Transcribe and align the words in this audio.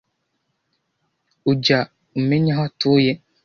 Ujya 1.51 1.79
umenya 2.17 2.51
aho 2.55 2.61
atuye? 2.69 3.11